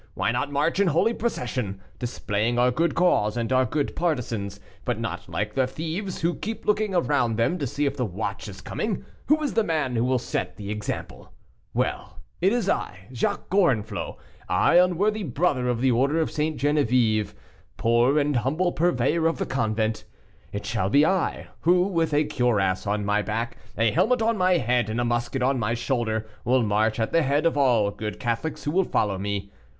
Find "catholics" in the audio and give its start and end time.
28.19-28.63